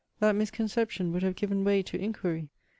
That 0.19 0.31
misconception 0.35 1.11
would 1.11 1.21
have 1.21 1.35
given 1.35 1.63
way 1.63 1.83
to 1.83 1.95
inquiry! 1.95 2.49